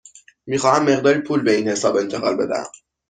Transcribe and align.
می 0.47 0.57
خواهم 0.57 0.83
مقداری 0.83 1.19
پول 1.21 1.41
به 1.43 1.55
این 1.55 1.67
حساب 1.67 1.95
انتقال 1.95 2.35
بدهم. 2.37 2.71